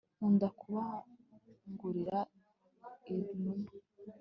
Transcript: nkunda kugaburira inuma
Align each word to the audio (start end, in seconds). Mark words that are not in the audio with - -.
nkunda 0.15 0.47
kugaburira 0.59 2.19
inuma 3.13 3.69